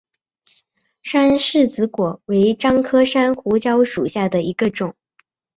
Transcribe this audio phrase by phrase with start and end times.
[1.03, 4.95] 山柿子果为樟科山胡椒属下的一个种。